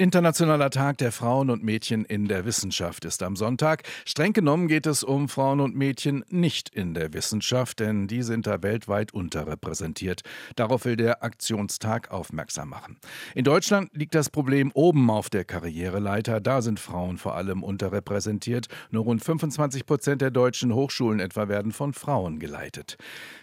Internationaler 0.00 0.70
Tag 0.70 0.96
der 0.96 1.12
Frauen 1.12 1.50
und 1.50 1.62
Mädchen 1.62 2.06
in 2.06 2.26
der 2.26 2.46
Wissenschaft 2.46 3.04
ist 3.04 3.22
am 3.22 3.36
Sonntag. 3.36 3.82
Streng 4.06 4.32
genommen 4.32 4.66
geht 4.66 4.86
es 4.86 5.04
um 5.04 5.28
Frauen 5.28 5.60
und 5.60 5.76
Mädchen 5.76 6.24
nicht 6.30 6.70
in 6.70 6.94
der 6.94 7.12
Wissenschaft, 7.12 7.80
denn 7.80 8.06
die 8.06 8.22
sind 8.22 8.46
da 8.46 8.62
weltweit 8.62 9.12
unterrepräsentiert. 9.12 10.22
Darauf 10.56 10.86
will 10.86 10.96
der 10.96 11.22
Aktionstag 11.22 12.10
aufmerksam 12.10 12.70
machen. 12.70 12.96
In 13.34 13.44
Deutschland 13.44 13.90
liegt 13.92 14.14
das 14.14 14.30
Problem 14.30 14.70
oben 14.72 15.10
auf 15.10 15.28
der 15.28 15.44
Karriereleiter. 15.44 16.40
Da 16.40 16.62
sind 16.62 16.80
Frauen 16.80 17.18
vor 17.18 17.34
allem 17.34 17.62
unterrepräsentiert. 17.62 18.68
Nur 18.90 19.04
rund 19.04 19.22
25 19.22 19.84
Prozent 19.84 20.22
der 20.22 20.30
deutschen 20.30 20.74
Hochschulen 20.74 21.20
etwa 21.20 21.48
werden 21.48 21.72
von 21.72 21.92
Frauen 21.92 22.38
geleitet. 22.38 22.96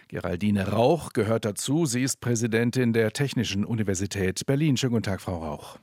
Geraldine 0.08 0.72
Rauch 0.72 1.12
gehört 1.12 1.44
dazu. 1.44 1.86
Sie 1.86 2.02
ist 2.02 2.20
Präsidentin 2.20 2.92
der 2.92 3.12
Technischen 3.12 3.64
Universität 3.64 4.44
Berlin. 4.44 4.76
Schönen 4.76 4.94
guten 4.94 5.04
Tag, 5.04 5.20
Frau 5.20 5.36
Rauch. 5.36 5.78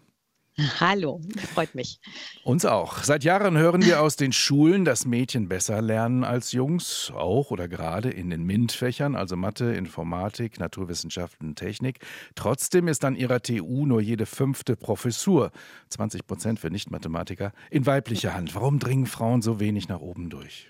Hallo, 0.79 1.19
freut 1.53 1.75
mich. 1.75 1.99
Uns 2.43 2.63
auch. 2.63 3.03
Seit 3.03 3.25
Jahren 3.25 3.57
hören 3.57 3.85
wir 3.85 4.01
aus 4.01 4.15
den 4.15 4.31
Schulen, 4.31 4.85
dass 4.85 5.05
Mädchen 5.05 5.49
besser 5.49 5.81
lernen 5.81 6.23
als 6.23 6.53
Jungs, 6.53 7.11
auch 7.13 7.51
oder 7.51 7.67
gerade 7.67 8.09
in 8.09 8.29
den 8.29 8.43
MINT-Fächern, 8.43 9.15
also 9.15 9.35
Mathe, 9.35 9.73
Informatik, 9.73 10.59
Naturwissenschaften, 10.59 11.55
Technik. 11.55 11.99
Trotzdem 12.35 12.87
ist 12.87 13.03
an 13.03 13.15
ihrer 13.15 13.41
TU 13.41 13.85
nur 13.85 13.99
jede 13.99 14.25
fünfte 14.25 14.77
Professur, 14.77 15.51
20 15.89 16.25
Prozent 16.25 16.59
für 16.59 16.69
Nicht-Mathematiker, 16.69 17.51
in 17.69 17.85
weiblicher 17.85 18.33
Hand. 18.33 18.55
Warum 18.55 18.79
dringen 18.79 19.07
Frauen 19.07 19.41
so 19.41 19.59
wenig 19.59 19.89
nach 19.89 19.99
oben 19.99 20.29
durch? 20.29 20.69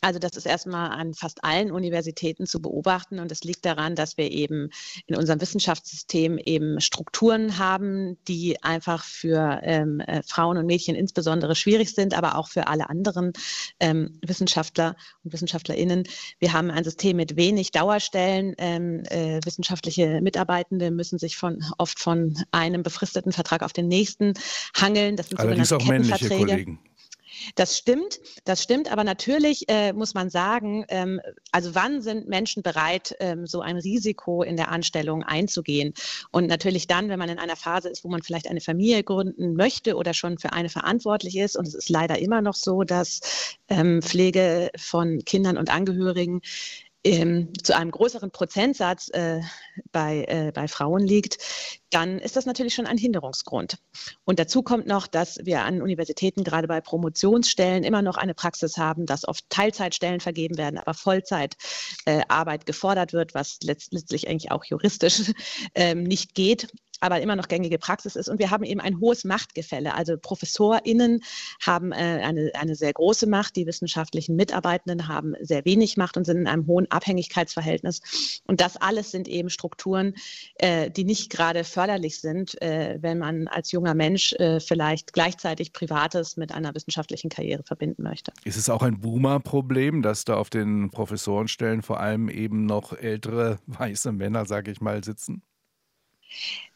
Also 0.00 0.18
das 0.18 0.36
ist 0.36 0.46
erstmal 0.46 0.90
an 0.90 1.14
fast 1.14 1.44
allen 1.44 1.70
Universitäten 1.70 2.46
zu 2.46 2.60
beobachten 2.60 3.18
und 3.18 3.30
es 3.30 3.44
liegt 3.44 3.66
daran, 3.66 3.94
dass 3.94 4.16
wir 4.16 4.30
eben 4.30 4.70
in 5.06 5.16
unserem 5.16 5.40
Wissenschaftssystem 5.40 6.38
eben 6.38 6.80
Strukturen 6.80 7.58
haben, 7.58 8.16
die 8.26 8.62
einfach 8.62 9.04
für 9.04 9.60
ähm, 9.62 10.00
äh, 10.00 10.22
Frauen 10.22 10.56
und 10.56 10.66
Mädchen 10.66 10.94
insbesondere 10.94 11.54
schwierig 11.54 11.94
sind, 11.94 12.14
aber 12.14 12.36
auch 12.36 12.48
für 12.48 12.66
alle 12.66 12.88
anderen 12.88 13.32
ähm, 13.78 14.18
Wissenschaftler 14.24 14.96
und 15.22 15.32
Wissenschaftlerinnen. 15.32 16.04
Wir 16.38 16.52
haben 16.52 16.70
ein 16.70 16.84
System 16.84 17.16
mit 17.16 17.36
wenig 17.36 17.70
Dauerstellen. 17.70 18.54
Ähm, 18.58 19.02
äh, 19.04 19.40
wissenschaftliche 19.44 20.20
Mitarbeitende 20.22 20.90
müssen 20.90 21.18
sich 21.18 21.36
von, 21.36 21.62
oft 21.78 21.98
von 21.98 22.38
einem 22.52 22.82
befristeten 22.82 23.32
Vertrag 23.32 23.62
auf 23.62 23.72
den 23.72 23.88
nächsten 23.88 24.34
hangeln. 24.74 25.16
Das 25.16 25.28
sind 25.28 25.40
Allerdings 25.40 25.72
auch 25.72 25.84
männliche 25.84 26.28
Kollegen. 26.28 26.78
Das 27.54 27.76
stimmt, 27.76 28.20
das 28.44 28.62
stimmt, 28.62 28.90
aber 28.90 29.04
natürlich 29.04 29.68
äh, 29.68 29.92
muss 29.92 30.14
man 30.14 30.30
sagen, 30.30 30.84
ähm, 30.88 31.20
also 31.52 31.74
wann 31.74 32.02
sind 32.02 32.28
Menschen 32.28 32.62
bereit, 32.62 33.14
ähm, 33.20 33.46
so 33.46 33.60
ein 33.60 33.76
Risiko 33.76 34.42
in 34.42 34.56
der 34.56 34.70
Anstellung 34.70 35.22
einzugehen? 35.22 35.94
Und 36.30 36.46
natürlich 36.46 36.86
dann, 36.86 37.08
wenn 37.08 37.18
man 37.18 37.28
in 37.28 37.38
einer 37.38 37.56
Phase 37.56 37.88
ist, 37.88 38.04
wo 38.04 38.08
man 38.08 38.22
vielleicht 38.22 38.48
eine 38.48 38.60
Familie 38.60 39.02
gründen 39.02 39.54
möchte 39.54 39.96
oder 39.96 40.14
schon 40.14 40.38
für 40.38 40.52
eine 40.52 40.68
verantwortlich 40.68 41.36
ist. 41.36 41.56
Und 41.56 41.66
es 41.66 41.74
ist 41.74 41.88
leider 41.88 42.18
immer 42.18 42.42
noch 42.42 42.54
so, 42.54 42.84
dass 42.84 43.20
ähm, 43.68 44.02
Pflege 44.02 44.70
von 44.76 45.24
Kindern 45.24 45.56
und 45.56 45.70
Angehörigen 45.70 46.40
ähm, 47.04 47.52
zu 47.62 47.74
einem 47.74 47.90
größeren 47.90 48.30
Prozentsatz 48.30 49.08
äh, 49.10 49.40
bei, 49.92 50.24
äh, 50.28 50.52
bei 50.52 50.68
Frauen 50.68 51.06
liegt, 51.06 51.38
dann 51.90 52.18
ist 52.18 52.36
das 52.36 52.46
natürlich 52.46 52.74
schon 52.74 52.86
ein 52.86 52.98
Hinderungsgrund. 52.98 53.78
Und 54.24 54.38
dazu 54.38 54.62
kommt 54.62 54.86
noch, 54.86 55.06
dass 55.06 55.38
wir 55.44 55.62
an 55.62 55.82
Universitäten 55.82 56.44
gerade 56.44 56.68
bei 56.68 56.80
Promotionsstellen 56.80 57.84
immer 57.84 58.02
noch 58.02 58.16
eine 58.16 58.34
Praxis 58.34 58.76
haben, 58.76 59.06
dass 59.06 59.26
oft 59.26 59.48
Teilzeitstellen 59.48 60.20
vergeben 60.20 60.58
werden, 60.58 60.78
aber 60.78 60.94
Vollzeitarbeit 60.94 62.62
äh, 62.62 62.64
gefordert 62.64 63.12
wird, 63.12 63.34
was 63.34 63.58
letztlich 63.62 64.28
eigentlich 64.28 64.50
auch 64.50 64.64
juristisch 64.64 65.32
ähm, 65.74 66.02
nicht 66.02 66.34
geht 66.34 66.68
aber 67.00 67.20
immer 67.20 67.36
noch 67.36 67.48
gängige 67.48 67.78
Praxis 67.78 68.16
ist. 68.16 68.28
Und 68.28 68.38
wir 68.38 68.50
haben 68.50 68.64
eben 68.64 68.80
ein 68.80 69.00
hohes 69.00 69.24
Machtgefälle. 69.24 69.94
Also 69.94 70.16
ProfessorInnen 70.16 71.20
haben 71.64 71.92
äh, 71.92 71.96
eine, 71.96 72.50
eine 72.54 72.74
sehr 72.74 72.92
große 72.92 73.26
Macht, 73.26 73.56
die 73.56 73.66
wissenschaftlichen 73.66 74.36
Mitarbeitenden 74.36 75.08
haben 75.08 75.34
sehr 75.40 75.64
wenig 75.64 75.96
Macht 75.96 76.16
und 76.16 76.24
sind 76.24 76.38
in 76.38 76.46
einem 76.46 76.66
hohen 76.66 76.90
Abhängigkeitsverhältnis. 76.90 78.40
Und 78.46 78.60
das 78.60 78.76
alles 78.76 79.10
sind 79.10 79.28
eben 79.28 79.50
Strukturen, 79.50 80.14
äh, 80.56 80.90
die 80.90 81.04
nicht 81.04 81.30
gerade 81.30 81.64
förderlich 81.64 82.20
sind, 82.20 82.60
äh, 82.62 82.98
wenn 83.00 83.18
man 83.18 83.48
als 83.48 83.72
junger 83.72 83.94
Mensch 83.94 84.32
äh, 84.34 84.60
vielleicht 84.60 85.12
gleichzeitig 85.12 85.72
Privates 85.72 86.36
mit 86.36 86.52
einer 86.52 86.74
wissenschaftlichen 86.74 87.30
Karriere 87.30 87.62
verbinden 87.64 88.02
möchte. 88.02 88.32
Ist 88.44 88.56
es 88.56 88.68
auch 88.68 88.82
ein 88.82 89.00
Boomer-Problem, 89.00 90.02
dass 90.02 90.24
da 90.24 90.36
auf 90.36 90.50
den 90.50 90.90
Professorenstellen 90.90 91.82
vor 91.82 92.00
allem 92.00 92.28
eben 92.28 92.66
noch 92.66 92.92
ältere 92.92 93.58
weiße 93.66 94.12
Männer, 94.12 94.46
sage 94.46 94.70
ich 94.70 94.80
mal, 94.80 95.02
sitzen? 95.02 95.42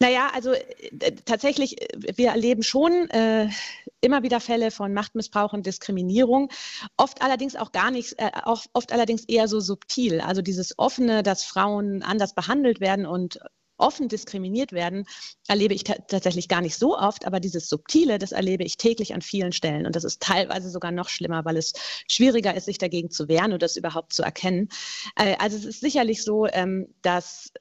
Naja, 0.00 0.30
also 0.34 0.52
äh, 0.52 1.12
tatsächlich, 1.24 1.80
äh, 1.80 2.16
wir 2.16 2.30
erleben 2.30 2.62
schon 2.62 3.08
äh, 3.10 3.48
immer 4.00 4.22
wieder 4.22 4.40
Fälle 4.40 4.70
von 4.70 4.92
Machtmissbrauch 4.92 5.52
und 5.52 5.66
Diskriminierung, 5.66 6.50
oft 6.96 7.22
allerdings 7.22 7.56
auch 7.56 7.72
gar 7.72 7.90
nicht, 7.90 8.18
äh, 8.18 8.30
auch, 8.44 8.64
oft 8.72 8.92
allerdings 8.92 9.24
eher 9.24 9.48
so 9.48 9.60
subtil. 9.60 10.20
Also 10.20 10.42
dieses 10.42 10.78
offene, 10.78 11.22
dass 11.22 11.44
Frauen 11.44 12.02
anders 12.02 12.34
behandelt 12.34 12.80
werden 12.80 13.06
und 13.06 13.38
offen 13.76 14.08
diskriminiert 14.08 14.72
werden, 14.72 15.04
erlebe 15.48 15.74
ich 15.74 15.84
tatsächlich 15.84 16.48
gar 16.48 16.60
nicht 16.60 16.76
so 16.76 16.96
oft, 16.96 17.26
aber 17.26 17.40
dieses 17.40 17.68
Subtile, 17.68 18.18
das 18.18 18.32
erlebe 18.32 18.64
ich 18.64 18.76
täglich 18.76 19.14
an 19.14 19.22
vielen 19.22 19.52
Stellen. 19.52 19.86
Und 19.86 19.96
das 19.96 20.04
ist 20.04 20.22
teilweise 20.22 20.70
sogar 20.70 20.92
noch 20.92 21.08
schlimmer, 21.08 21.44
weil 21.44 21.56
es 21.56 21.72
schwieriger 22.08 22.54
ist, 22.54 22.66
sich 22.66 22.78
dagegen 22.78 23.10
zu 23.10 23.28
wehren 23.28 23.50
oder 23.50 23.58
das 23.58 23.76
überhaupt 23.76 24.12
zu 24.12 24.22
erkennen. 24.22 24.68
Äh, 25.16 25.36
also 25.38 25.56
es 25.56 25.64
ist 25.64 25.80
sicherlich 25.80 26.22
so, 26.22 26.46
ähm, 26.46 26.94
dass 27.02 27.52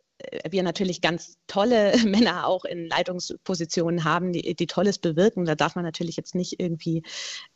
wir 0.50 0.64
natürlich 0.64 1.02
ganz 1.02 1.38
tolle 1.48 1.94
Männer 2.06 2.48
auch 2.48 2.66
in 2.66 2.88
Leitungspositionen 2.88 4.04
haben, 4.04 4.34
die, 4.34 4.56
die 4.56 4.68
Tolles 4.68 5.00
bewirken. 5.00 5.46
Da 5.46 5.56
darf 5.56 5.76
man 5.76 5.86
natürlich 5.86 6.16
jetzt 6.18 6.36
nicht 6.36 6.60
irgendwie 6.60 7.04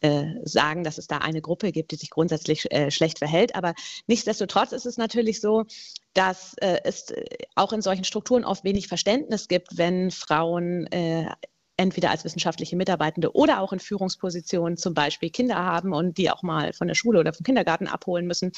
äh, 0.02 0.26
sagen, 0.44 0.84
dass 0.84 0.98
es 0.98 1.08
da 1.08 1.20
eine 1.20 1.42
Gruppe 1.42 1.72
gibt, 1.72 1.92
die 1.92 1.96
sich 1.96 2.10
grundsätzlich 2.10 2.72
äh, 2.72 2.92
schlecht 2.92 3.20
verhält. 3.20 3.56
Aber 3.56 3.74
nichtsdestotrotz 4.08 4.72
ist 4.72 4.86
es 4.86 4.98
natürlich 4.98 5.42
so, 5.42 5.66
dass 6.14 6.56
äh, 6.56 6.80
es 6.84 7.14
auch 7.56 7.74
in 7.74 7.82
solchen 7.82 8.04
Strukturen 8.04 8.44
oft 8.44 8.64
wenig 8.64 8.88
Verständnis 8.88 9.48
gibt, 9.48 9.78
wenn 9.78 10.12
Frauen 10.12 10.88
äh, 10.88 11.30
entweder 11.78 12.10
als 12.10 12.26
wissenschaftliche 12.26 12.76
Mitarbeitende 12.76 13.36
oder 13.36 13.62
auch 13.62 13.72
in 13.72 13.80
Führungspositionen 13.80 14.78
zum 14.78 14.94
Beispiel 14.94 15.30
Kinder 15.30 15.58
haben 15.58 15.94
und 15.94 16.18
die 16.18 16.30
auch 16.32 16.42
mal 16.42 16.74
von 16.74 16.88
der 16.88 16.96
Schule 16.96 17.20
oder 17.20 17.34
vom 17.34 17.44
Kindergarten 17.44 17.88
abholen 17.88 18.26
müssen. 18.26 18.52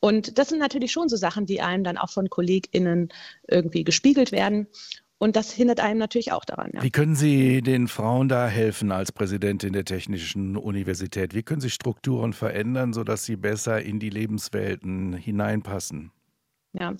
Und 0.00 0.38
das 0.38 0.48
sind 0.48 0.58
natürlich 0.58 0.92
schon 0.92 1.08
so 1.08 1.16
Sachen, 1.16 1.46
die 1.46 1.60
einem 1.60 1.84
dann 1.84 1.98
auch 1.98 2.10
von 2.10 2.30
KollegInnen 2.30 3.08
irgendwie 3.48 3.84
gespiegelt 3.84 4.32
werden. 4.32 4.68
Und 5.18 5.34
das 5.34 5.50
hindert 5.50 5.80
einem 5.80 5.98
natürlich 5.98 6.30
auch 6.30 6.44
daran. 6.44 6.70
Ja. 6.72 6.82
Wie 6.82 6.90
können 6.90 7.16
Sie 7.16 7.60
den 7.60 7.88
Frauen 7.88 8.28
da 8.28 8.46
helfen 8.46 8.92
als 8.92 9.10
Präsidentin 9.10 9.72
der 9.72 9.84
Technischen 9.84 10.56
Universität? 10.56 11.34
Wie 11.34 11.42
können 11.42 11.60
Sie 11.60 11.70
Strukturen 11.70 12.32
verändern, 12.32 12.92
sodass 12.92 13.24
sie 13.24 13.36
besser 13.36 13.82
in 13.82 13.98
die 13.98 14.10
Lebenswelten 14.10 15.12
hineinpassen? 15.14 16.12
Ja, 16.74 16.94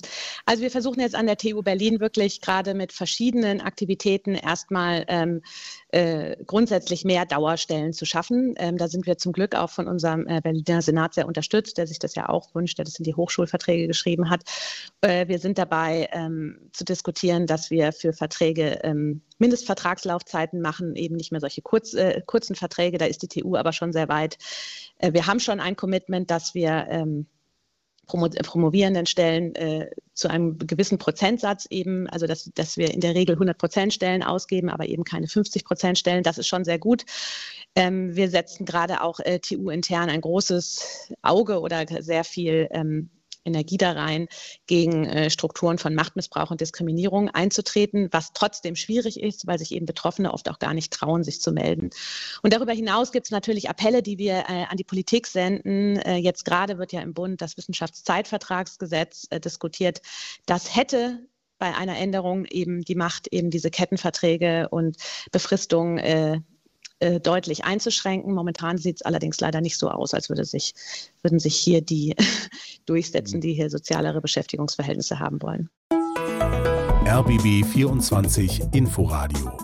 also 0.46 0.62
wir 0.62 0.70
versuchen 0.70 1.00
jetzt 1.00 1.14
an 1.14 1.26
der 1.26 1.36
TU 1.36 1.62
Berlin 1.62 2.00
wirklich 2.00 2.40
gerade 2.40 2.72
mit 2.72 2.90
verschiedenen 2.90 3.60
Aktivitäten 3.60 4.34
erstmal 4.34 5.04
ähm, 5.08 5.42
äh, 5.90 6.42
grundsätzlich 6.46 7.04
mehr 7.04 7.26
Dauerstellen 7.26 7.92
zu 7.92 8.06
schaffen. 8.06 8.54
Ähm, 8.56 8.78
da 8.78 8.88
sind 8.88 9.06
wir 9.06 9.18
zum 9.18 9.32
Glück 9.32 9.54
auch 9.54 9.68
von 9.68 9.86
unserem 9.86 10.26
äh, 10.26 10.40
Berliner 10.40 10.80
Senat 10.80 11.12
sehr 11.12 11.26
unterstützt, 11.26 11.76
der 11.76 11.86
sich 11.86 11.98
das 11.98 12.14
ja 12.14 12.30
auch 12.30 12.54
wünscht, 12.54 12.78
der 12.78 12.86
das 12.86 12.98
in 12.98 13.04
die 13.04 13.14
Hochschulverträge 13.14 13.86
geschrieben 13.86 14.30
hat. 14.30 14.40
Äh, 15.02 15.28
wir 15.28 15.38
sind 15.38 15.58
dabei 15.58 16.08
ähm, 16.12 16.70
zu 16.72 16.86
diskutieren, 16.86 17.46
dass 17.46 17.70
wir 17.70 17.92
für 17.92 18.14
Verträge 18.14 18.80
ähm, 18.84 19.20
Mindestvertragslaufzeiten 19.36 20.62
machen, 20.62 20.96
eben 20.96 21.16
nicht 21.16 21.30
mehr 21.30 21.42
solche 21.42 21.60
kurz, 21.60 21.92
äh, 21.92 22.22
kurzen 22.24 22.56
Verträge. 22.56 22.96
Da 22.96 23.04
ist 23.04 23.20
die 23.20 23.28
TU 23.28 23.54
aber 23.54 23.72
schon 23.72 23.92
sehr 23.92 24.08
weit. 24.08 24.38
Äh, 24.96 25.12
wir 25.12 25.26
haben 25.26 25.40
schon 25.40 25.60
ein 25.60 25.76
Commitment, 25.76 26.30
dass 26.30 26.54
wir 26.54 26.86
ähm, 26.88 27.26
Promo 28.08 28.28
promovierenden 28.28 29.06
Stellen 29.06 29.54
äh, 29.54 29.90
zu 30.14 30.28
einem 30.28 30.58
gewissen 30.58 30.98
Prozentsatz 30.98 31.66
eben, 31.70 32.08
also 32.08 32.26
dass, 32.26 32.50
dass 32.54 32.76
wir 32.76 32.92
in 32.92 33.00
der 33.00 33.14
Regel 33.14 33.36
100 33.36 33.56
Prozent 33.56 33.94
Stellen 33.94 34.24
ausgeben, 34.24 34.68
aber 34.68 34.88
eben 34.88 35.04
keine 35.04 35.28
50 35.28 35.64
Prozent 35.64 35.98
Stellen. 35.98 36.24
Das 36.24 36.38
ist 36.38 36.48
schon 36.48 36.64
sehr 36.64 36.78
gut. 36.78 37.04
Ähm, 37.76 38.16
wir 38.16 38.28
setzen 38.28 38.64
gerade 38.64 39.02
auch 39.02 39.20
äh, 39.20 39.38
TU-intern 39.38 40.08
ein 40.08 40.22
großes 40.22 41.12
Auge 41.22 41.60
oder 41.60 41.86
sehr 42.00 42.24
viel 42.24 42.66
ähm, 42.72 43.10
Energie 43.48 43.76
da 43.76 43.92
rein, 43.92 44.28
gegen 44.66 45.04
äh, 45.04 45.30
Strukturen 45.30 45.78
von 45.78 45.94
Machtmissbrauch 45.94 46.50
und 46.50 46.60
Diskriminierung 46.60 47.28
einzutreten, 47.30 48.08
was 48.12 48.32
trotzdem 48.32 48.76
schwierig 48.76 49.20
ist, 49.20 49.46
weil 49.46 49.58
sich 49.58 49.72
eben 49.72 49.86
Betroffene 49.86 50.32
oft 50.32 50.48
auch 50.48 50.58
gar 50.58 50.74
nicht 50.74 50.92
trauen, 50.92 51.24
sich 51.24 51.40
zu 51.40 51.50
melden. 51.52 51.90
Und 52.42 52.52
darüber 52.52 52.72
hinaus 52.72 53.12
gibt 53.12 53.26
es 53.26 53.30
natürlich 53.30 53.68
Appelle, 53.68 54.02
die 54.02 54.18
wir 54.18 54.44
äh, 54.48 54.64
an 54.68 54.76
die 54.76 54.84
Politik 54.84 55.26
senden. 55.26 55.96
Äh, 55.96 56.16
jetzt 56.16 56.44
gerade 56.44 56.78
wird 56.78 56.92
ja 56.92 57.00
im 57.00 57.14
Bund 57.14 57.40
das 57.40 57.56
Wissenschaftszeitvertragsgesetz 57.56 59.26
äh, 59.30 59.40
diskutiert. 59.40 60.00
Das 60.46 60.76
hätte 60.76 61.26
bei 61.58 61.74
einer 61.74 61.98
Änderung 61.98 62.44
eben 62.44 62.82
die 62.82 62.94
Macht, 62.94 63.26
eben 63.32 63.50
diese 63.50 63.70
Kettenverträge 63.70 64.68
und 64.70 64.96
Befristungen 65.32 65.98
äh, 65.98 66.40
äh, 67.00 67.20
deutlich 67.20 67.64
einzuschränken. 67.64 68.34
Momentan 68.34 68.78
sieht 68.78 68.96
es 68.96 69.02
allerdings 69.02 69.40
leider 69.40 69.60
nicht 69.60 69.78
so 69.78 69.90
aus, 69.90 70.14
als 70.14 70.28
würde 70.28 70.44
sich, 70.44 70.74
würden 71.22 71.38
sich 71.38 71.56
hier 71.56 71.80
die 71.80 72.14
durchsetzen, 72.86 73.40
die 73.40 73.54
hier 73.54 73.70
sozialere 73.70 74.20
Beschäftigungsverhältnisse 74.20 75.18
haben 75.18 75.40
wollen. 75.42 75.70
RBB 77.06 77.64
24 77.64 78.62
Inforadio 78.72 79.56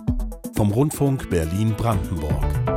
vom 0.54 0.70
Rundfunk 0.70 1.28
Berlin-Brandenburg. 1.30 2.73